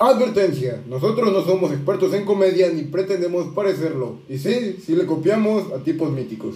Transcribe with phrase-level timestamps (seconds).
[0.00, 4.20] Advertencia, nosotros no somos expertos en comedia ni pretendemos parecerlo.
[4.28, 6.54] Y sí, sí le copiamos a tipos míticos.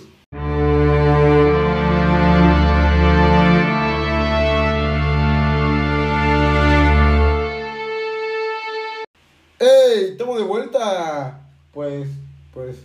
[9.58, 10.10] ¡Ey!
[10.12, 11.48] ¡Estamos de vuelta!
[11.72, 12.10] Pues,
[12.54, 12.76] pues,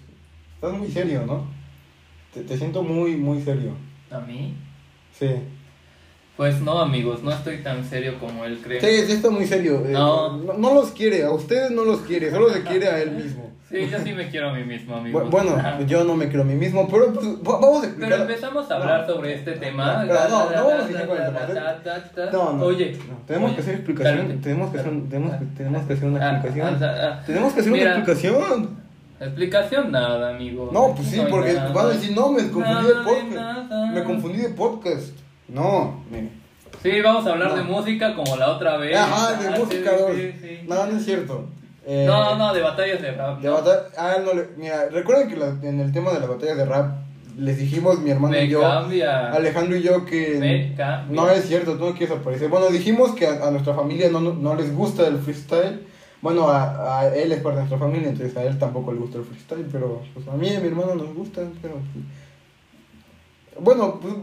[0.55, 1.46] estás muy serio, ¿no?
[2.34, 3.74] Te, te siento muy, muy serio.
[4.10, 4.55] ¿A mí?
[5.12, 5.28] Sí.
[6.38, 8.79] Pues no, amigos, no estoy tan serio como él cree.
[8.79, 9.83] Sí, sí está muy serio.
[9.86, 10.37] Eh, No.
[10.37, 10.73] no.
[10.75, 13.45] los quiere, a ustedes no los quiere, solo se quiere a él mismo.
[13.68, 15.23] Sí, yo sí me quiero a mí mismo, amigos.
[15.25, 17.87] Bu- Bueno, yo no me quiero a mí mismo, pero pues, va- vamos a Pero
[17.92, 18.21] explicar.
[18.21, 20.04] empezamos a hablar sobre este tema.
[20.05, 22.31] No, pero no, no vamos a iniciar con el tema.
[22.31, 22.97] No, no, Oye,
[23.28, 24.39] tenemos que hacer explicación.
[24.42, 26.78] Tenemos que hacer, tenemos que, tenemos que hacer una Ah, explicación.
[26.81, 28.69] ah, ah, Tenemos que hacer una explicación.
[29.19, 30.69] Explicación nada, amigo.
[30.71, 33.72] No, pues sí, porque van a decir, no, me confundí de podcast.
[33.94, 35.09] Me confundí de podcast.
[35.47, 36.30] No, mire.
[36.83, 37.56] Sí, vamos a hablar No.
[37.56, 38.95] de música como la otra vez.
[38.95, 40.11] Ajá, Ah, de sí, música sí, 2.
[40.16, 40.59] sí, sí.
[40.67, 41.45] No, no es cierto.
[41.86, 43.39] Eh, No, no, de batallas de rap.
[43.39, 43.53] De no.
[43.56, 46.66] batalla, ah, no le, mira, recuerden que la- en el tema de las batallas de
[46.66, 46.98] rap
[47.38, 49.31] les dijimos mi hermano Me y yo, cambia.
[49.31, 50.73] Alejandro y yo que
[51.09, 52.50] no es cierto, tú no quieres aparecer.
[52.50, 55.86] Bueno, dijimos que a, a nuestra familia no, no, no les gusta el freestyle.
[56.22, 59.20] Bueno, a, a él es parte de nuestra familia, entonces a él tampoco le gusta
[59.20, 62.06] el freestyle, pero pues a mí y a mi hermano nos gusta, pero pues,
[63.59, 64.14] bueno, pues,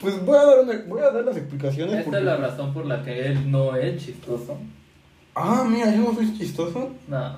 [0.00, 2.72] pues, voy a dar una, voy a dar las explicaciones Esta porque- es la razón
[2.74, 4.56] por la que él no es chistoso.
[5.34, 6.90] Ah, mira, yo no soy chistoso.
[7.06, 7.36] No.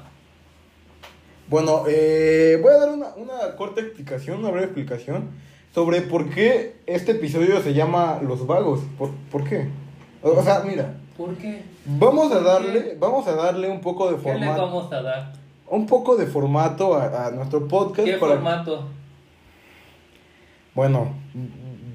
[1.48, 5.30] Bueno, eh, voy a dar una, una corta explicación, una breve explicación
[5.74, 8.80] sobre por qué este episodio se llama Los Vagos.
[8.96, 9.68] ¿Por, por qué?
[10.22, 11.62] O, o sea, mira, ¿Por qué?
[11.86, 15.32] vamos a darle, vamos a darle un poco de ¿Qué le formato, vamos a dar?
[15.68, 18.06] un poco de formato a, a nuestro podcast.
[18.08, 18.84] ¿Qué para- formato?
[20.74, 21.12] Bueno,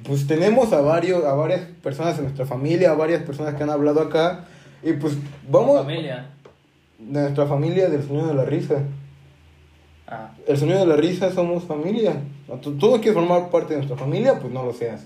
[0.08, 3.70] pues tenemos a varios, a varias personas en nuestra familia, a varias personas que han
[3.70, 4.46] hablado acá
[4.84, 5.18] y pues
[5.50, 6.28] vamos Familia.
[7.00, 8.84] de nuestra familia del sonido de la risa.
[10.08, 10.32] Ah.
[10.48, 12.22] El sonido de la risa somos familia.
[12.62, 14.40] ¿Tú, tú no quieres formar parte de nuestra familia?
[14.40, 15.06] Pues no lo seas.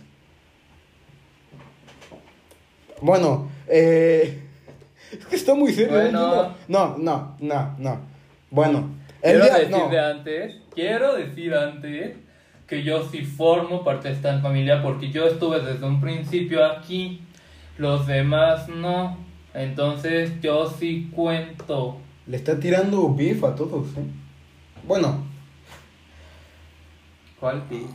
[3.01, 4.41] Bueno, eh,
[5.11, 5.97] es que está muy serio.
[5.99, 6.03] ¿eh?
[6.11, 6.53] Bueno.
[6.67, 7.99] No, no, no, no.
[8.51, 8.89] Bueno,
[9.21, 9.89] el Quiero día, decir no.
[9.89, 12.17] de antes, quiero decir antes
[12.69, 17.21] que yo sí formo parte de esta familia porque yo estuve desde un principio aquí,
[17.77, 19.17] los demás no.
[19.53, 21.97] Entonces yo sí cuento.
[22.27, 24.03] Le está tirando beef a todos, ¿eh?
[24.87, 25.23] Bueno,
[27.39, 27.87] ¿Cuál pi?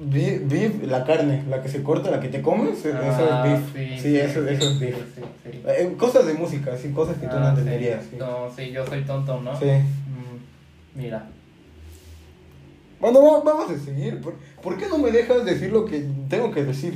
[0.00, 3.72] beef, beef, la carne, la que se corta, la que te comes, eso Ah, es
[3.74, 4.00] beef.
[4.00, 4.96] Sí, eso, eso es sí, beef.
[5.14, 5.60] sí, sí.
[5.66, 7.60] Eh, cosas de música, sí, cosas que tú no Ah, sí.
[7.60, 8.04] entenderías.
[8.08, 8.16] sí.
[8.18, 9.54] No, sí, yo soy tonto, ¿no?
[9.58, 9.66] Sí.
[9.66, 11.26] Mm, mira.
[13.02, 14.20] Bueno, va- vamos a seguir.
[14.22, 16.94] ¿Por, por qué no me dejas decir lo que tengo que decir?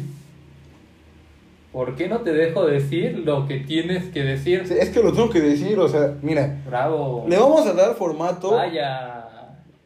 [1.72, 4.60] ¿Por qué no te dejo decir lo que tienes que decir?
[4.60, 7.26] Es que lo tengo que decir, o sea, mira, Bravo.
[7.28, 8.52] le vamos a dar formato.
[8.52, 9.28] Vaya.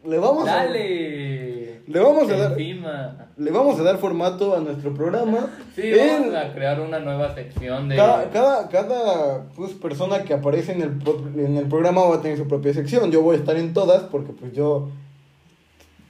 [0.07, 1.81] Le vamos a Dale.
[1.89, 3.27] Le vamos a dar- Encima.
[3.37, 5.49] le vamos a dar formato a nuestro programa.
[5.75, 7.97] Sí, En- vamos a crear una nueva sección de.
[7.97, 12.21] cada cada, cada pues, persona que aparece en el, pro- en el programa va a
[12.23, 13.11] tener su propia sección.
[13.11, 14.91] Yo voy a estar en todas porque pues yo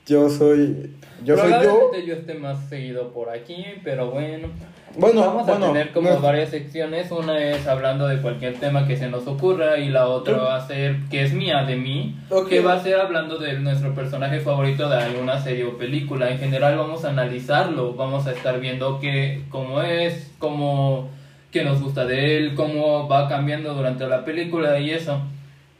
[0.06, 0.94] yo soy
[1.24, 1.90] yo soy yo.
[2.06, 4.48] Yo esté más seguido por aquí, pero bueno.
[4.96, 7.12] Bueno, Vamos a tener como no- varias secciones.
[7.12, 10.66] Una es hablando de cualquier tema que se nos ocurra y la otra va a
[10.66, 12.48] ser, que es mía de mí, Ok.
[12.48, 16.30] que va a ser hablando de nuestro personaje favorito de alguna serie o película.
[16.30, 21.08] En general vamos a analizarlo, vamos a estar viendo que, cómo es, cómo,
[21.52, 25.20] qué nos gusta de él, cómo va cambiando durante la película y eso.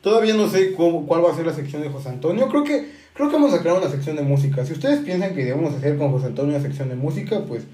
[0.03, 2.47] Todavía no sé cómo, cuál va a ser la sección de José Antonio.
[2.49, 4.65] Creo que creo que vamos a crear una sección de música.
[4.65, 7.67] Si ustedes piensan que debemos hacer con José Antonio una sección de música, pues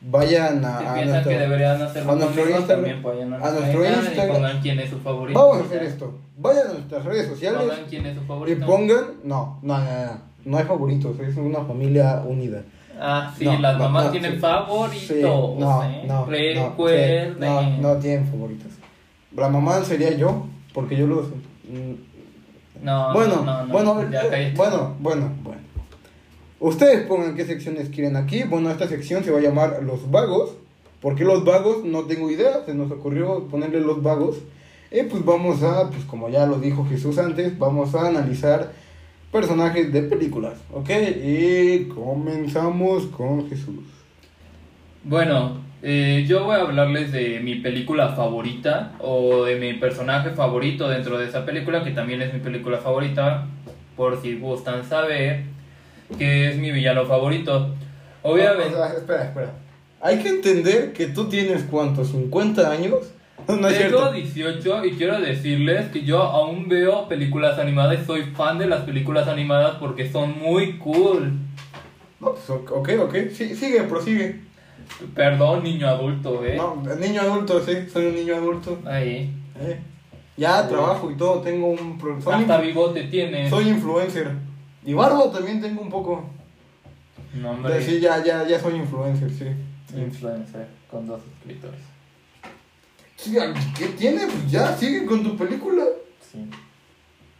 [0.00, 2.94] vayan a, Si a nuestra- que deberían hacerlo a nuestro Instagram- también
[3.34, 4.26] a nuestro Instagram Instagram.
[4.28, 5.38] y pongan quién es su favorito.
[5.38, 6.18] Vamos a hacer esto.
[6.38, 8.66] Vayan a nuestras redes sociales Pongan quién es su y favorito.
[8.66, 12.62] pongan, no, no, no, no, no hay favoritos, es una familia unida.
[13.00, 14.38] Ah, sí, No, las no, mamás no, tienen sí.
[14.38, 15.06] favoritos.
[15.06, 15.54] Sí, no,
[15.84, 16.02] ¿eh?
[16.06, 17.34] no, no, Recuerden.
[17.34, 18.72] sí, no, no tienen favoritos.
[19.36, 22.11] La mamá sería yo, porque yo los mm,
[22.82, 25.60] No, bueno, no, no, no, bueno, ya eh, bueno, bueno, bueno.
[26.58, 28.42] Ustedes pongan qué secciones quieren aquí.
[28.42, 30.50] Bueno, esta sección se va a llamar Los Vagos.
[31.00, 31.84] ¿Por qué Los Vagos?
[31.84, 32.64] No tengo idea.
[32.66, 34.38] Se nos ocurrió ponerle Los Vagos.
[34.90, 38.72] Y pues vamos a, pues como ya lo dijo Jesús antes, vamos a analizar
[39.32, 40.54] personajes de películas.
[40.72, 40.90] ¿Ok?
[41.24, 43.84] Y comenzamos con Jesús.
[45.04, 50.88] Bueno, eh, yo voy a hablarles de mi película favorita o de mi personaje favorito
[50.88, 53.46] dentro de esa película, que también es mi película favorita,
[53.96, 55.44] por si gustan saber,
[56.18, 57.74] que es mi villano favorito.
[58.22, 58.74] Obviamente.
[58.74, 59.52] O sea, espera, espera.
[60.00, 63.12] Hay que entender que tú tienes cuántos, 50 años
[63.48, 64.12] No, Tengo cierto.
[64.12, 68.82] 18 y quiero decirles que yo aún veo películas animadas y soy fan de las
[68.82, 71.32] películas animadas porque son muy cool.
[72.20, 73.14] No, pues ok, ok.
[73.32, 74.40] Sí, sigue, prosigue.
[75.14, 76.56] Perdón, niño adulto, ¿eh?
[76.56, 78.78] No, niño adulto, sí, soy un niño adulto.
[78.84, 79.34] Ahí.
[79.60, 79.80] Eh.
[80.36, 81.98] Ya trabajo y todo, tengo un...
[82.22, 83.50] Soy, Hasta bigote tienes.
[83.50, 84.30] soy influencer.
[84.84, 86.24] Y barba también tengo un poco.
[87.34, 87.82] No, Pero hombre.
[87.82, 89.46] sí, ya, ya, ya soy influencer, sí.
[89.96, 91.80] Influencer con dos suscriptores.
[93.16, 93.36] Sí,
[93.78, 94.26] ¿Qué tiene?
[94.26, 95.84] Pues ya, sigue con tu película.
[96.20, 96.48] Sí.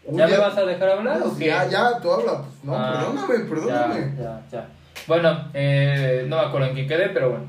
[0.05, 1.47] Uy, ¿Ya me vas a dejar hablar o qué?
[1.47, 2.43] Ya, ya, tú habla.
[2.43, 4.15] Pues no, Ah, perdóname, perdóname.
[4.17, 4.69] Ya, ya, ya.
[5.07, 7.45] Bueno, eh, no me acuerdo en quién quedé, pero bueno.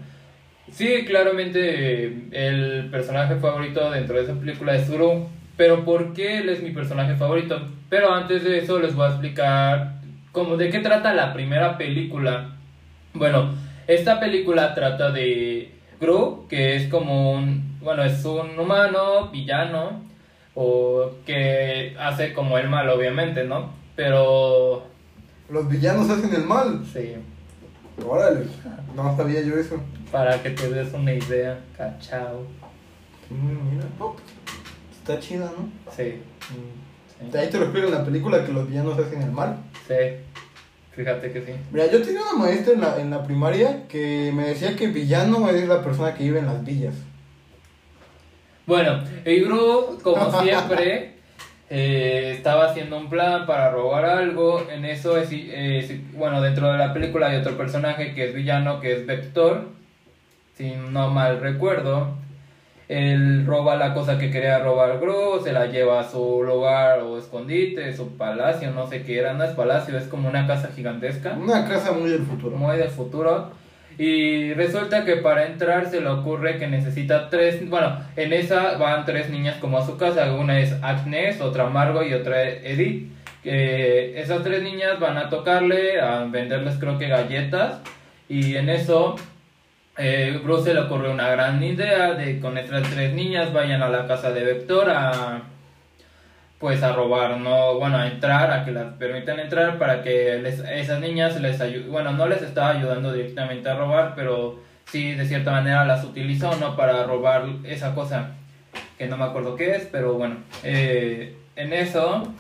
[0.71, 1.59] Sí, claramente
[2.05, 5.27] eh, el personaje favorito dentro de esa película es Gru.
[5.55, 7.61] Pero ¿por qué él es mi personaje favorito?
[7.89, 9.94] Pero antes de eso les voy a explicar
[10.31, 12.55] como de qué trata la primera película.
[13.13, 13.53] Bueno,
[13.88, 15.71] esta película trata de
[16.01, 20.01] Gru, que es como un, bueno, es un humano villano
[20.55, 23.71] o que hace como el mal, obviamente, ¿no?
[23.95, 24.88] Pero
[25.50, 26.83] Los villanos hacen el mal.
[26.91, 27.13] sí,
[28.06, 28.45] Órale.
[28.95, 29.80] No sabía yo eso.
[30.12, 32.45] para que te des una idea, cachao.
[33.30, 33.86] Mm, mira.
[34.00, 34.16] Oh,
[35.00, 35.69] está chida, ¿no?
[35.95, 37.31] Sí, Mm.
[37.31, 39.57] sí, Ahí te lo explico en la película que los villanos hacen el mal.
[39.88, 39.94] sí.
[40.95, 41.51] Fíjate que sí.
[41.72, 45.50] Mira, yo tenía una maestra en la, en la primaria que me decía que villano
[45.50, 46.94] es la persona que vive en las villas.
[48.68, 51.12] Bueno, el Gru, como siempre,
[51.69, 54.65] eh, estaba haciendo un plan para robar algo.
[54.69, 58.80] En eso, es, eh, bueno, dentro de la película hay otro personaje que es villano,
[58.80, 59.69] que es Vector,
[60.56, 62.15] si no mal recuerdo.
[62.89, 67.18] Él roba la cosa que quería robar Gru, se la lleva a su lugar o
[67.18, 71.33] escondite, su palacio, no sé qué era, no es palacio, es como una casa gigantesca.
[71.33, 72.57] Una casa muy del futuro.
[72.57, 73.51] muy del futuro.
[73.98, 79.06] Y resulta que para entrar se le ocurre que necesita tres, bueno, en esa van
[79.06, 83.12] tres niñas como a su casa, una es Agnes, otra Margot y otra Edith.
[83.44, 87.81] Que esas tres niñas van a tocarle, a venderles creo que galletas
[88.30, 89.18] y en eso
[89.98, 93.89] eh, Bruce se le ocurre una gran idea de con estas tres niñas vayan a
[93.89, 95.42] la casa de Vector a
[96.63, 100.62] pues a robar, no, bueno, a entrar, a que las permitan entrar para que les-
[100.63, 105.25] esas niñas les ayuden, bueno, no les estaba ayudando directamente a robar, pero sí de
[105.25, 106.77] cierta manera las utilizó, ¿no?
[106.77, 108.30] Para robar esa cosa
[108.98, 112.31] que no me acuerdo qué es, pero bueno, eh, en eso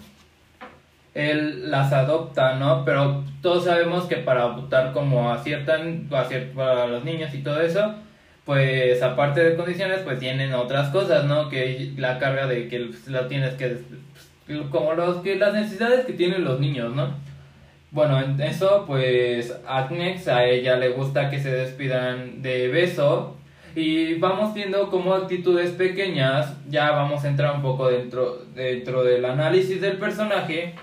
[1.13, 2.85] él las adopta, ¿no?
[2.85, 7.39] Pero todos sabemos que para adoptar como a cierta, a cier- para los niños y
[7.43, 7.95] todo eso,
[8.45, 11.49] pues aparte de condiciones, pues tienen otras cosas, ¿no?
[11.49, 13.99] Que la carga de que la tienes que, pues,
[14.71, 17.15] como los que las necesidades que tienen los niños, ¿no?
[17.91, 23.37] Bueno, en eso, pues Agnes a ella le gusta que se despidan de beso
[23.75, 29.25] y vamos viendo como actitudes pequeñas, ya vamos a entrar un poco dentro, dentro del
[29.25, 30.73] análisis del personaje,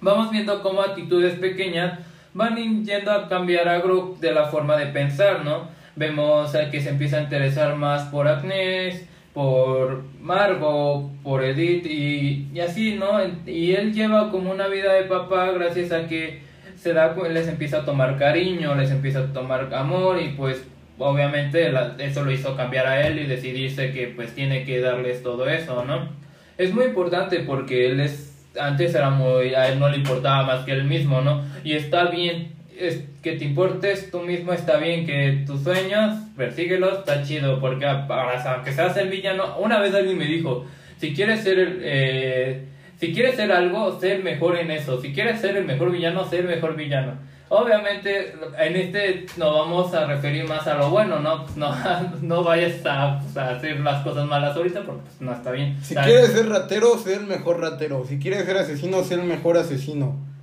[0.00, 1.98] vamos viendo cómo actitudes pequeñas
[2.34, 5.68] van yendo a cambiar a Group de la forma de pensar, ¿no?
[5.96, 12.60] Vemos que se empieza a interesar más por Agnes, por Margot, por Edith y, y
[12.60, 13.18] así, ¿no?
[13.46, 16.42] Y él lleva como una vida de papá gracias a que
[16.76, 20.64] se da, les empieza a tomar cariño, les empieza a tomar amor y pues
[20.98, 25.48] obviamente eso lo hizo cambiar a él y decidirse que pues tiene que darles todo
[25.48, 26.08] eso, ¿no?
[26.56, 30.64] Es muy importante porque él es antes era muy a él no le importaba más
[30.64, 31.42] que él mismo, ¿no?
[31.64, 36.98] Y está bien es que te importes tú mismo está bien que tus sueños persíguelos
[36.98, 40.64] está chido porque a- para que seas el villano una vez alguien me dijo
[40.98, 42.64] si quieres ser el, eh,
[42.98, 46.28] si quieres ser algo sé el mejor en eso si quieres ser el mejor villano
[46.28, 47.12] sé el mejor villano
[47.48, 51.74] obviamente en este nos vamos a referir más a lo bueno no no,
[52.22, 56.30] no vayas a, hacer las cosas malas ahorita porque pues, no está bien Si quieres
[56.32, 58.04] ser ratero, sé el mejor ratero.
[58.08, 60.33] Si quieres ser asesino, sé el mejor asesino.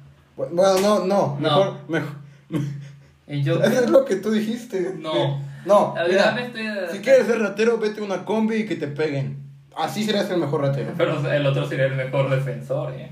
[0.49, 1.37] Bueno, no, no.
[1.39, 1.39] No.
[1.39, 2.09] Mejor, mejor.
[3.27, 4.95] yo Eso es lo que tú dijiste.
[4.97, 5.39] No.
[5.63, 8.55] No, A ver, mira, ya me estoy- si quieres ser ratero, vete a una combi
[8.55, 9.37] y que te peguen.
[9.77, 10.91] Así serás el mejor ratero.
[10.97, 13.11] pero el otro sería el mejor defensor ¿eh?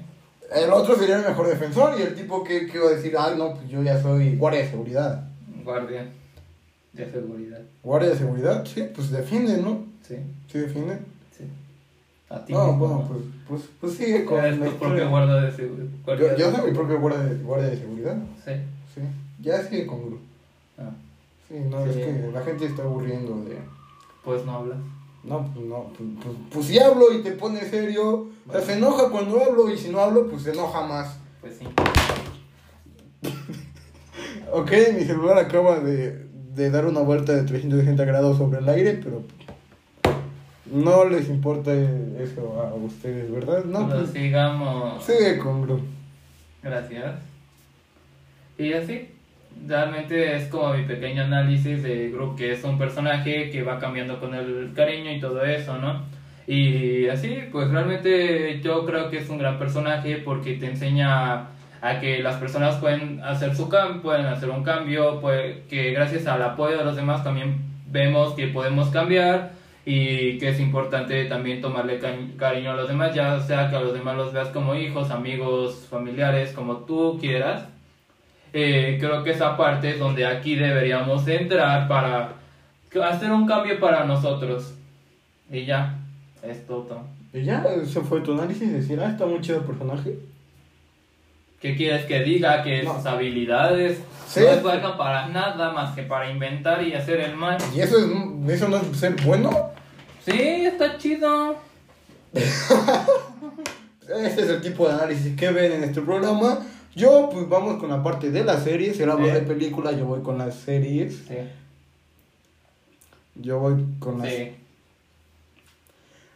[0.55, 3.53] El otro sería el mejor defensor y el tipo que, que a decir, ah, no,
[3.53, 5.23] pues yo ya soy guardia de seguridad.
[5.63, 6.07] guardia
[6.93, 9.83] de seguridad Guardia de seguridad, sí, pues defiende, ¿no?
[10.01, 10.15] sí
[10.51, 10.97] Sí, defiende.
[11.37, 11.43] sí
[12.29, 13.07] a ti No, mismo, bueno, ¿no?
[13.07, 15.85] pues, pues, pues sigue con Eres tu propio guardia de seguridad
[16.17, 18.17] Yo, yo soy mi propio guardia de, guardia de seguridad.
[18.45, 18.51] sí
[18.95, 19.01] Sí,
[19.41, 20.19] ya sigue con Gru.
[20.77, 20.89] Ah,
[21.47, 21.89] Sí, no, Sí.
[21.91, 23.57] es que la gente está aburriendo de...
[24.23, 24.77] pues no hablas
[25.23, 28.73] No, pues no, pues, pues, pues si hablo y te pone serio, o sea, se
[28.73, 31.17] enoja cuando hablo y si no hablo, pues se enoja más.
[31.41, 31.65] pues sí
[34.51, 38.99] Ok, mi celular acaba de, de dar una vuelta de 360 grados sobre el aire,
[39.03, 39.23] pero
[40.71, 43.63] No les importa eso a ustedes, ¿verdad?
[43.65, 45.03] No, pues, sigamos.
[45.03, 45.81] sigue con Gru.
[46.61, 47.15] Gracias.
[48.57, 49.07] Y así,
[49.67, 54.19] realmente es como mi pequeño análisis de Group, que es un personaje que va cambiando
[54.19, 56.03] con el cariño y todo eso, ¿no?
[56.45, 61.47] Y así, pues realmente yo creo que es un gran personaje porque te enseña
[61.81, 66.27] a que las personas pueden hacer su cambio, pueden hacer un cambio, pues, que gracias
[66.27, 67.57] al apoyo de los demás también
[67.91, 69.51] vemos que podemos cambiar
[69.91, 73.79] y que es importante también tomarle ca- cariño a los demás, ya sea que a
[73.81, 77.63] los demás los veas como hijos, amigos, familiares, como tú quieras.
[78.53, 82.33] Eh, creo que esa parte es donde aquí deberíamos entrar para
[83.09, 84.73] hacer un cambio para nosotros.
[85.51, 85.97] Y ya,
[86.43, 87.01] es todo.
[87.33, 90.19] Y ya, ese fue tu análisis, decir, ah, está muy chido el personaje.
[91.59, 92.63] ¿Qué quieres que diga?
[92.63, 92.95] Que No.
[92.95, 94.41] sus habilidades Sí.
[94.41, 97.57] no valgan para nada más que para inventar y hacer el mal.
[97.75, 99.49] ¿Y eso, es, eso no es ser bueno?
[100.29, 101.55] Sí, está chido.
[102.33, 106.59] Este es el tipo de análisis que ven en este programa.
[106.95, 108.97] Yo, pues vamos con la parte de las series.
[108.97, 109.35] Si él habla Bien.
[109.35, 111.23] de películas, yo voy con las series.
[111.27, 111.35] Sí.
[113.35, 114.29] Yo voy con las.
[114.29, 114.51] Sí.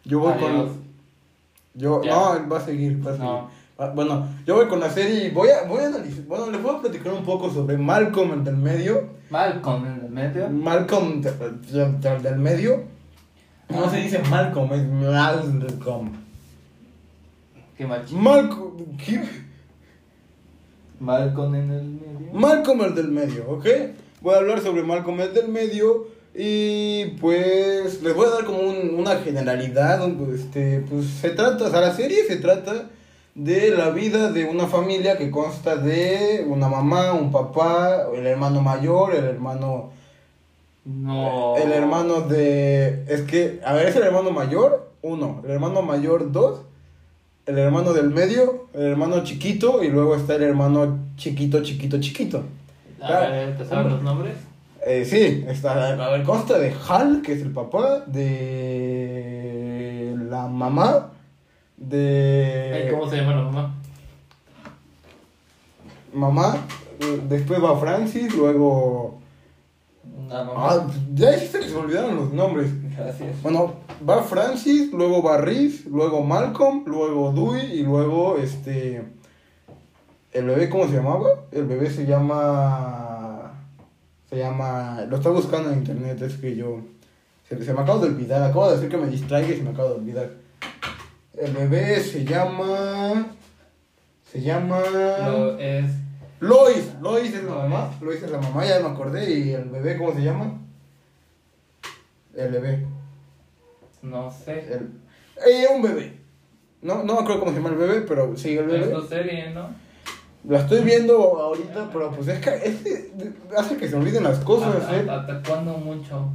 [0.05, 0.51] Yo voy Adiós.
[0.51, 0.83] con.
[1.75, 2.11] Yo, Ya.
[2.11, 3.29] no, va a seguir, va a seguir.
[3.29, 3.49] No.
[3.79, 6.23] Ah, Bueno, yo voy con la serie y voy a, voy a analizar.
[6.25, 9.09] Bueno, les voy a platicar un poco sobre Malcolm, el del medio.
[9.31, 10.47] Malcolm el medio.
[10.49, 12.83] Malcolm, de- de- de- del medio.
[13.73, 16.11] No se dice Malcolm, es Malcolm.
[17.77, 18.19] Qué mal chido.
[18.19, 18.71] Malcolm.
[19.03, 19.21] ¿qué?
[20.99, 22.33] Malcolm en el medio.
[22.33, 23.65] Malcolm el del medio, ¿ok?
[24.21, 28.59] Voy a hablar sobre Malcolm el del medio y pues les voy a dar como
[28.59, 30.07] un- una generalidad.
[30.33, 32.89] Este, pues se trata, o sea, la serie se trata
[33.35, 38.61] de la vida de una familia que consta de una mamá, un papá, el hermano
[38.61, 39.91] mayor, el hermano...
[40.85, 41.55] No.
[41.57, 43.05] El hermano de...
[43.07, 46.61] Es que, a ver, es el hermano mayor, uno, el hermano mayor, dos,
[47.45, 52.43] el hermano del medio, el hermano chiquito y luego está el hermano chiquito, chiquito, chiquito.
[53.01, 54.35] A ver, ¿te sabes los nombres?
[54.85, 61.11] Eh, sí, está, a ver, consta de Hal, que es el papá, de la mamá,
[61.77, 63.75] de ¿Cómo se llama la mamá?
[66.13, 66.57] mamá,
[67.29, 69.22] después va Francis, luego...
[70.29, 70.69] La mamá.
[70.69, 72.71] Ah, ya sí se les olvidaron los nombres.
[72.95, 73.41] Gracias.
[73.41, 73.73] Bueno,
[74.07, 79.03] va Francis, luego va Reese, luego Malcolm, luego Dewey y luego este...
[80.31, 81.29] ¿El bebé cómo se llamaba?
[81.51, 83.53] El bebé se llama...
[84.29, 85.05] Se llama...
[85.07, 86.79] Lo está buscando en internet, es que yo...
[87.47, 89.71] Se, se me acaba de olvidar, acabo de decir que me distraiga y se me
[89.71, 90.29] acaba de olvidar.
[91.37, 93.27] El bebé se llama...
[94.31, 94.81] Se llama...
[95.27, 95.85] Lo es.
[96.43, 99.29] Lois, Lois es la mamá, Lois es la mamá, ya me acordé.
[99.39, 100.59] ¿Y el bebé cómo se llama?
[102.35, 102.85] El bebé.
[104.01, 104.59] No sé.
[104.73, 104.89] El...
[105.47, 106.19] Eh, un bebé.
[106.81, 108.93] No, no me acuerdo cómo se llama el bebé, pero sí, el Es bebé.
[108.93, 109.69] tu serie, ¿no?
[110.49, 113.07] La estoy viendo ahorita, pero pues es que, es
[113.57, 115.07] hace que se olviden las cosas, ¿eh?
[115.09, 116.27] Atacando mucho.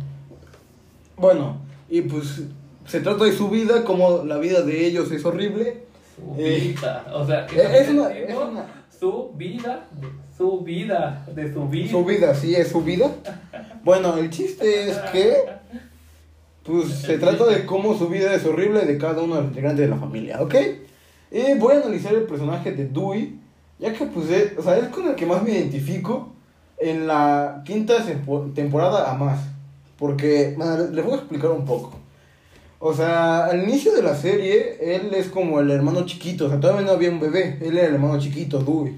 [1.18, 1.58] Bueno,
[1.90, 2.42] y pues
[2.86, 5.84] se trata de su vida, como la vida de ellos es horrible.
[6.16, 7.04] Su Eh, vida.
[7.12, 8.64] O sea, ¿qué Eh, Es una, es una,
[8.98, 9.86] Su vida.
[10.36, 11.24] Su vida.
[11.34, 11.90] De su vida.
[11.90, 13.10] su vida, sí, es su vida.
[13.84, 15.34] Bueno, el chiste es que,
[16.64, 19.80] pues, se trata de cómo su vida es horrible de cada uno de los integrantes
[19.84, 20.54] de la familia, ¿ok?
[21.30, 23.38] Y voy a analizar el personaje de Dewey,
[23.78, 26.32] ya que, pues, es, o sea, es con el que más me identifico
[26.78, 29.40] en la quinta tempo- temporada a más.
[29.98, 30.56] Porque,
[30.92, 31.92] les voy a explicar un poco.
[32.80, 36.60] O sea, al inicio de la serie, él es como el hermano chiquito, o sea,
[36.60, 38.94] todavía no había un bebé, él era el hermano chiquito, Dewey,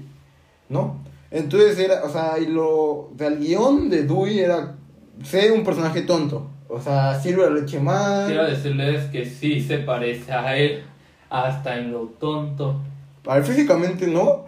[0.69, 0.97] ¿no?
[1.31, 4.75] Entonces era, o sea, y lo, o sea, el guion de Dewey era
[5.23, 9.79] ser un personaje tonto, o sea, sirve la leche más, Quiero decirles que sí se
[9.79, 10.83] parece a él.
[11.29, 12.81] Hasta en lo tonto.
[13.25, 14.45] a ver, físicamente no,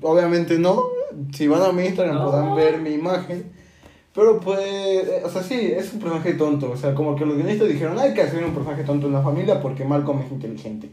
[0.00, 0.82] obviamente no,
[1.32, 2.24] si van a mi Instagram No.
[2.24, 3.52] podrán ver mi imagen,
[4.14, 7.36] pero pues, eh, o sea, sí, es un personaje tonto, o sea, como que los
[7.36, 10.90] guionistas dijeron, hay que hacer un personaje tonto en la familia porque Malcolm es inteligente.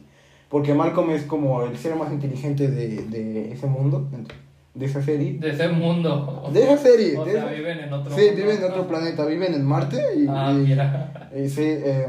[0.49, 4.07] Porque Malcolm es como el ser más inteligente de, de ese mundo,
[4.73, 5.33] de esa serie.
[5.39, 6.49] De ese mundo.
[6.51, 7.17] De esa serie.
[7.17, 8.35] O de sea, esa- viven en otro Sí, mundo.
[8.37, 10.25] viven en otro planeta, viven en Marte y...
[10.27, 11.29] Ah, y- mira.
[11.35, 12.07] y sí, eh,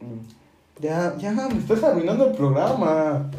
[0.00, 3.30] mm, ya, ya, me estás arruinando el programa.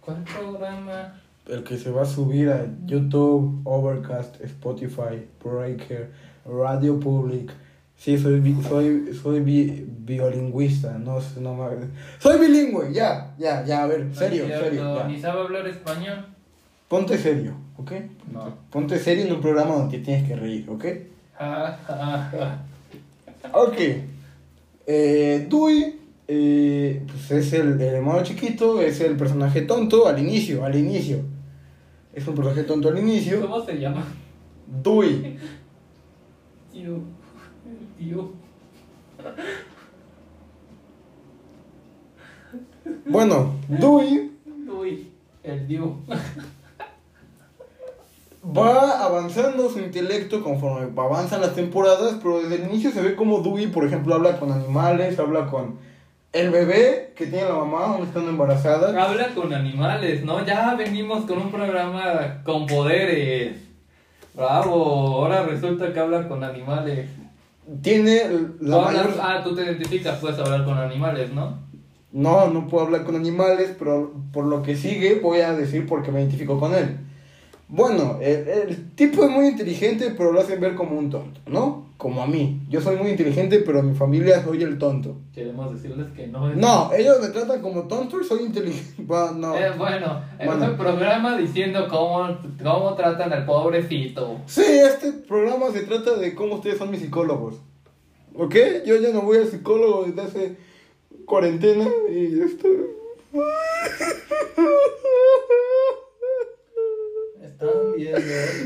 [0.00, 1.20] ¿Cuál programa?
[1.48, 6.10] El que se va a subir a YouTube, Overcast, Spotify, Breaker,
[6.48, 7.50] Radio Public.
[7.96, 11.86] Sí, soy, bi- soy, soy bi- biolingüista, no, no me-
[12.18, 14.96] Soy bilingüe, ya, ya, ya, a ver, No serio, cierto, serio.
[14.98, 15.08] ya.
[15.08, 16.26] Ni sabe hablar español.
[16.88, 17.92] Ponte serio, ¿ok?
[18.32, 18.54] No.
[18.70, 20.84] Ponte serio en un programa donde tienes que reír, ¿ok?
[23.52, 23.78] Ok.
[24.86, 25.98] Eh, Dewey
[26.28, 31.18] eh, pues es el, el hermano chiquito, es el personaje tonto al inicio, al inicio.
[32.12, 33.40] Es un personaje tonto al inicio.
[33.40, 34.04] ¿Cómo se llama?
[34.82, 35.38] Dewey.
[36.76, 36.96] Tío.
[37.64, 38.32] El tío.
[43.06, 44.30] Bueno, Dewey
[44.68, 45.10] Uy,
[45.42, 45.96] el tío.
[48.44, 53.40] va avanzando su intelecto conforme avanzan las temporadas, pero desde el inicio se ve como
[53.40, 55.78] Dewey, por ejemplo, habla con animales, habla con
[56.34, 59.02] el bebé que tiene la mamá aún estando embarazada.
[59.02, 60.44] Habla con animales, ¿no?
[60.44, 63.65] Ya venimos con un programa con poderes.
[64.36, 67.08] Bravo, ahora resulta que habla con animales.
[67.80, 68.22] Tiene
[68.60, 69.14] la mayor...
[69.18, 71.58] Ah, tú te identificas, puedes hablar con animales, ¿no?
[72.12, 76.12] No, no puedo hablar con animales, pero por lo que sigue voy a decir porque
[76.12, 76.98] me identifico con él.
[77.68, 81.86] Bueno, el, el tipo es muy inteligente, pero lo hacen ver como un tonto, ¿no?
[81.96, 82.60] Como a mí.
[82.68, 85.16] Yo soy muy inteligente, pero en mi familia soy el tonto.
[85.34, 86.56] Queremos decirles que no es.
[86.56, 89.02] No, ellos me tratan como tonto y soy inteligente.
[89.02, 89.56] Bueno, no.
[89.56, 90.64] Eh, bueno, es Bueno.
[90.66, 94.40] un programa diciendo cómo, cómo tratan al pobrecito.
[94.46, 97.56] Sí, este programa se trata de cómo ustedes son mis psicólogos.
[98.34, 98.54] ¿Ok?
[98.86, 100.56] Yo ya no voy al psicólogo desde hace
[101.24, 102.68] cuarentena y esto...
[107.58, 108.18] Están viendo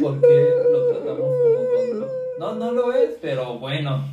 [0.02, 2.12] por qué lo tratamos como tonto.
[2.38, 4.04] No, no lo es, pero bueno.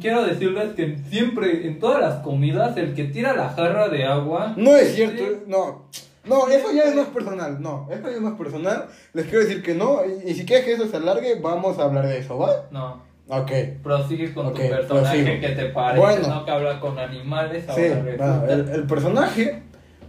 [0.00, 4.54] Quiero decirles que siempre, en todas las comidas, el que tira la jarra de agua.
[4.56, 5.36] No es cierto, Sí.
[5.46, 5.86] no.
[6.24, 8.86] No, eso ya es más personal, no, eso ya es más personal.
[9.12, 11.84] Les quiero decir que no, y, y si quieres que eso se alargue, vamos a
[11.84, 12.66] hablar de eso, ¿va?
[12.72, 13.52] No, Ok.
[13.84, 15.40] prosigue con Ok, tu personaje prosigo.
[15.40, 16.28] que te parece, Bueno.
[16.28, 16.44] ¿no?
[16.44, 17.64] Que habla con animales.
[17.72, 19.62] Sí, ahora bueno, el, el personaje,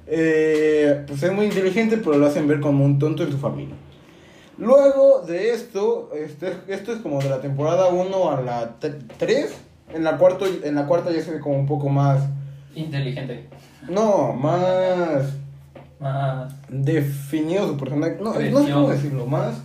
[0.08, 3.76] eh, pues es muy inteligente, pero lo hacen ver como un tonto en su familia.
[4.58, 8.76] Luego de esto, este, esto es como de la temporada 1 a la
[9.18, 9.56] 3.
[9.94, 12.22] En la, cuarto, en la cuarta ya se ve como un poco más.
[12.76, 13.48] Inteligente.
[13.90, 15.34] No, más
[16.00, 18.18] Más definido su personaje.
[18.20, 18.74] No, no sé Creció.
[18.76, 19.62] cómo decirlo, más.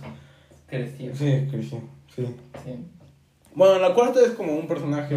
[0.67, 1.13] crecido.
[1.15, 1.79] Sí, creció,
[2.15, 2.25] sí.
[2.63, 2.85] Sí.
[3.55, 5.15] Bueno, en la cuarta es como un personaje.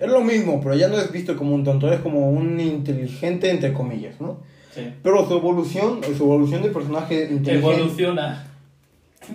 [0.00, 3.50] Es lo mismo, pero ya no es visto como un tonto, es como un inteligente,
[3.50, 4.40] entre comillas, ¿no?
[4.74, 4.92] Sí.
[5.02, 7.54] Pero su evolución, su evolución de personaje inteligente.
[7.76, 8.46] Evoluciona.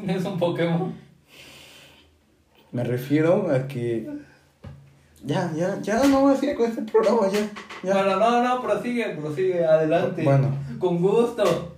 [0.08, 0.94] Es un Pokémon.
[2.72, 4.08] Me refiero a que.
[5.24, 7.40] Ya, ya, ya no voy a seguir con este programa, ya.
[7.84, 7.94] ya.
[7.94, 10.24] Bueno, no, no, prosigue, prosigue, adelante.
[10.24, 10.50] Bueno.
[10.80, 11.72] Con gusto.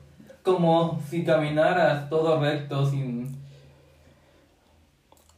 [0.44, 3.38] Como si caminaras todo recto, sin.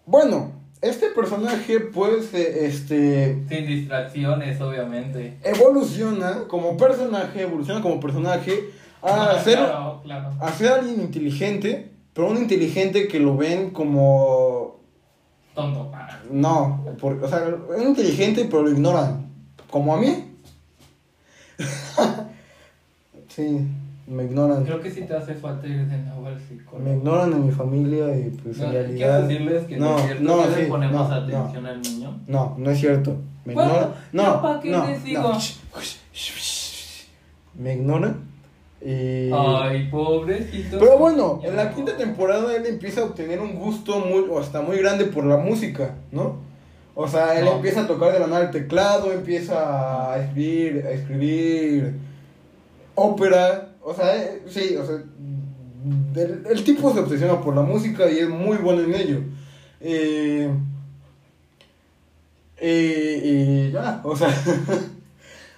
[0.06, 3.46] Bueno, este personaje, pues, eh, este.
[3.48, 5.38] Sin distracciones, obviamente.
[5.44, 8.70] Evoluciona como personaje, evoluciona como personaje
[9.02, 10.32] a Ah, ser, Claro, claro.
[10.40, 11.89] a ser alguien inteligente,
[12.20, 14.76] pero un inteligente que lo ven como.
[15.56, 15.90] Tonto.
[16.30, 19.30] No, por- o sea, es inteligente, pero lo ignoran.
[19.70, 20.26] Como a mí.
[23.30, 23.60] sí,
[24.06, 24.66] me ignoran.
[24.66, 26.84] Creo que sí te hace falta ir de nuevo al psicólogo.
[26.84, 29.22] Me ignoran en mi familia y pues No, en realidad.
[29.22, 32.20] decirles que no, no, es cierto, no, no, sí, le ponemos no, atención al niño.
[32.28, 33.16] No, no es cierto.
[33.46, 33.94] Me Bueno, ignoran.
[34.12, 35.32] ¿yo No, pa' qué no, les digo?
[37.56, 38.29] Me ignoran.
[38.82, 39.30] Y...
[39.34, 40.80] Ay, pobrecito.
[40.80, 44.62] Pero bueno, en la quinta temporada él empieza a obtener un gusto muy, o hasta
[44.62, 46.38] muy grande por la música, ¿no?
[46.96, 47.56] O sea, él No.
[47.56, 51.94] empieza a tocar de la nada el teclado, empieza a escribir, a escribir
[52.96, 54.96] ópera, o sea, eh, sí, o sea,
[56.16, 59.20] el, el tipo se obsesiona por la música y es muy bueno en ello.
[59.82, 60.50] Eh,
[62.58, 64.28] eh, y ya, o sea,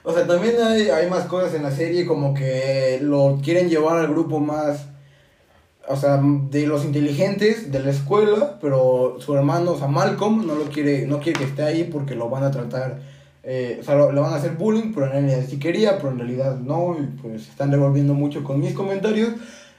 [0.04, 3.98] o sea, también hay, hay más cosas en la serie como que lo quieren llevar
[4.00, 4.88] al grupo más,
[5.88, 10.56] o sea, de los inteligentes de la escuela, pero su hermano, o sea, Malcolm, no
[10.56, 13.00] lo quiere, no quiere que esté ahí porque lo van a tratar,
[13.44, 16.20] eh, o sea, lo- van a hacer bullying, pero en realidad sí quería, pero en
[16.20, 19.30] realidad no, y pues están revolviendo mucho con mis comentarios.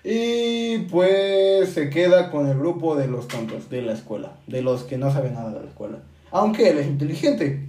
[0.04, 4.82] Y pues se queda con el grupo de los tontos de la escuela, de los
[4.82, 5.98] que no saben nada de la escuela.
[6.32, 7.68] Aunque él es inteligente.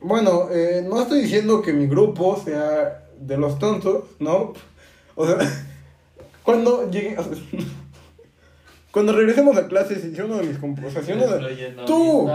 [0.00, 4.52] Bueno, eh, no estoy diciendo que mi grupo sea de los tontos, ¿no?
[5.14, 5.38] O sea,
[6.42, 7.16] cuando llegue...
[7.18, 7.32] o sea,
[8.92, 10.58] cuando regresemos a clases y uno de mis
[11.26, 12.28] Destruyendo tú,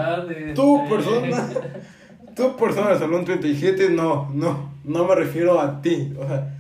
[0.56, 1.50] tú persona,
[2.36, 6.54] tú persona del salón 37, no, no, no me refiero a ti, o sea,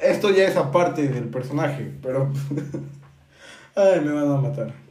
[0.00, 2.30] esto ya es aparte del personaje, pero,
[3.76, 4.81] ay, me van a matar.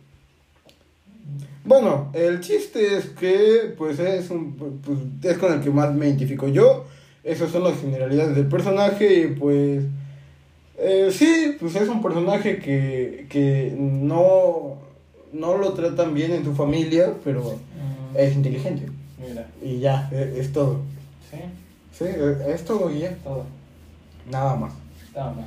[1.63, 6.07] Bueno, el chiste es que, pues, es un, pues, es con el que más me
[6.07, 6.85] identifico yo,
[7.23, 9.83] esas son las generalidades del personaje y, pues,
[10.77, 14.77] eh, sí, pues es un personaje que, que no,
[15.31, 18.17] no lo tratan bien en tu familia, pero Mm.
[18.17, 18.87] es inteligente.
[19.19, 19.47] Mira.
[19.61, 20.79] Y ya, e- es, todo.
[21.29, 21.37] Sí,
[21.91, 23.15] Sí, e- es todo y ya.
[23.23, 23.45] todo.
[24.31, 24.73] Nada más.
[25.05, 25.45] Está mal.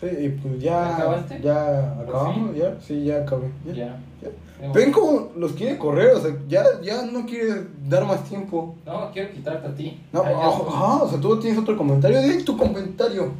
[0.00, 0.96] Sí, y pues ya.
[0.96, 1.40] ¿Acabaste?
[1.42, 2.76] Ya ¿Por acabamos, ya.
[2.80, 3.50] Sí, ya acabé.
[3.66, 3.74] Ya.
[4.20, 4.72] Ya.
[4.72, 8.76] Ven cómo los quiere correr, o sea, ya, ya no quiere dar más tiempo.
[8.86, 10.00] No, quiero quitarte a ti.
[10.12, 12.20] No, Ah, ah, ah, o sea, tú tienes otro comentario.
[12.22, 13.32] Di tu comentario.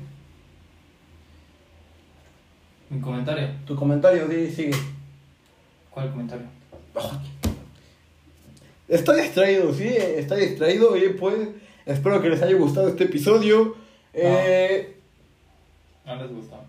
[2.91, 3.49] Mi comentario.
[3.67, 4.73] Tu comentario, di, sigue.
[5.91, 6.47] ¿Cuál comentario?
[8.89, 10.91] Está distraído, sí, está distraído.
[10.93, 11.49] Oye, pues,
[11.87, 13.77] espero que les haya gustado este episodio.
[14.13, 14.97] Eh,
[16.05, 16.63] No les gustó.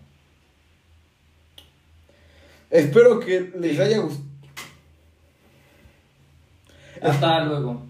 [2.69, 4.25] espero que les haya gustado.
[7.01, 7.83] Hasta luego.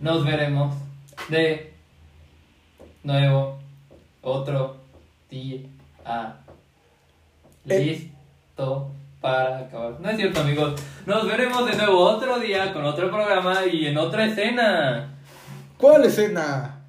[0.00, 0.74] Nos veremos
[1.28, 1.72] de
[3.02, 3.58] nuevo
[4.22, 4.76] otro
[5.30, 5.60] día.
[7.66, 7.80] Eh.
[7.80, 8.90] Listo
[9.20, 10.00] para acabar.
[10.00, 10.80] No es cierto, amigos.
[11.06, 15.14] Nos veremos de nuevo otro día con otro programa y en otra escena.
[15.78, 16.80] ¿Cuál escena?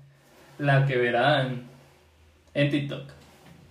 [0.57, 1.63] La que verán
[2.53, 3.15] en TikTok.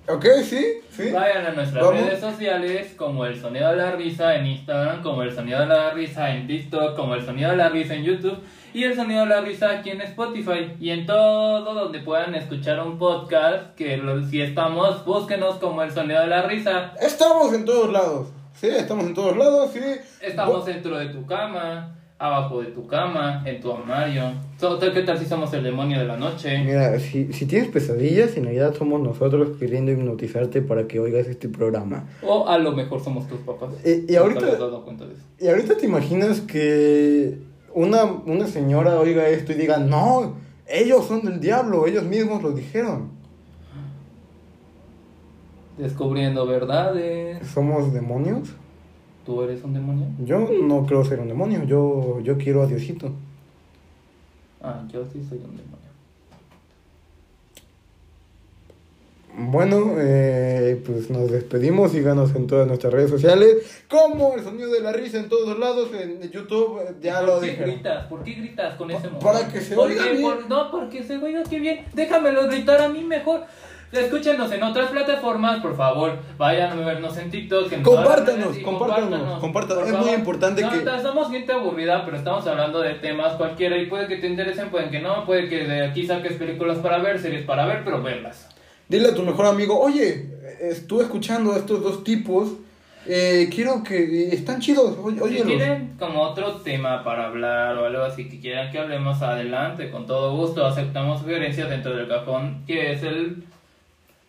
[0.07, 1.11] Ok, sí, sí.
[1.13, 2.01] Vayan a nuestras Vamos.
[2.05, 5.91] redes sociales como el sonido de la risa en Instagram, como el sonido de la
[5.93, 8.39] risa en TikTok, como el sonido de la risa en YouTube
[8.75, 12.81] y el sonido de la risa aquí en Spotify y en todo donde puedan escuchar
[12.81, 16.93] un podcast que lo- si estamos, búsquenos como el sonido de la risa.
[17.01, 18.29] Estamos en todos lados.
[18.53, 19.81] Sí, estamos en todos lados, sí.
[20.21, 24.23] Estamos dentro de tu cama, abajo de tu cama, en tu armario.
[24.95, 26.59] ¿Qué tal si somos el demonio de la noche?
[26.65, 31.49] Mira, si, si tienes pesadillas, en realidad somos nosotros queriendo hipnotizarte para que oigas este
[31.49, 32.05] programa.
[32.23, 33.71] O a lo mejor somos tus papás.
[33.85, 35.23] Eh, y ¿No ahorita- te has dado cuenta de eso?
[35.41, 37.39] Y ahorita te imaginas que
[37.75, 42.53] una, una señora oiga esto y diga, no, ellos son del diablo, ellos mismos lo
[42.53, 43.11] dijeron.
[45.77, 47.45] Descubriendo verdades.
[47.49, 48.49] ¿Somos demonios?
[49.25, 50.07] ¿Tú eres un demonio?
[50.25, 53.11] Yo no creo ser un demonio, yo, yo quiero a Diosito.
[54.63, 55.75] Ah, yo sí soy un demonio.
[59.37, 64.81] Bueno, eh, pues nos despedimos, síganos en todas nuestras redes sociales, como el sonido de
[64.81, 67.63] la risa en todos lados, en YouTube, eh, ya lo ¿Por qué dije.
[67.65, 68.07] gritas?
[68.07, 69.19] ¿Por qué gritas con ese modo?
[69.21, 70.23] para que se ¿Por oiga bien.
[70.23, 71.85] Por- no, porque se oiga que bien.
[71.95, 73.41] Déjamelo gritar a mí mejor.
[73.95, 76.19] Escúchenos en otras plataformas, por favor.
[76.37, 77.73] Vayan a vernos en TikTok.
[77.73, 79.85] En Compártanos, compártanos, compártanos.
[79.85, 83.77] por Es muy importante No, que- Somos gente aburrida, pero estamos hablando de temas cualquiera
[83.79, 85.25] y puede que te interesen, pueden que no.
[85.25, 88.49] Puede que de aquí saques películas para ver, series para ver, pero verlas.
[88.89, 90.31] Dile a tu mejor amigo, oye,
[90.61, 92.53] estuve escuchando a estos dos tipos,
[93.07, 97.87] eh, quiero que, eh, están chidos, oye, Si tienen como otro tema para hablar o
[97.87, 102.63] algo así que quieran que hablemos adelante, con todo gusto aceptamos sugerencias dentro del cajón
[102.67, 103.45] que es el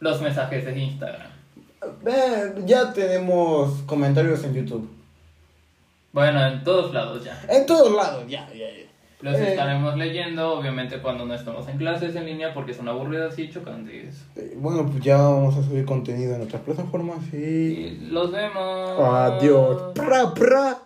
[0.05, 1.27] los mensajes de Instagram.
[2.05, 4.87] Eh, ya tenemos comentarios en YouTube.
[6.13, 7.41] Bueno, en todos lados ya.
[7.49, 8.85] En todos lados, ya, ya, ya.
[9.21, 9.49] Los Eh.
[9.49, 14.23] estaremos leyendo, obviamente cuando no estamos en clases en línea porque son aburridas y chocantes.
[14.35, 17.37] Eh, Bueno, pues ya vamos a subir contenido en otras plataformas y...
[17.37, 18.99] Y los vemos.
[18.99, 19.93] Adiós.
[19.95, 20.77] Pra, pra.